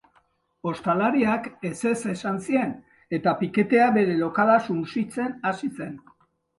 Ostalariak 0.69 1.49
ezetz 1.71 1.99
esan 2.15 2.41
zien 2.47 2.73
eta 3.21 3.37
piketea 3.45 3.93
bere 4.01 4.19
lokala 4.27 4.61
sutsitzen 4.69 5.41
hasi 5.49 5.75
zen. 5.81 5.99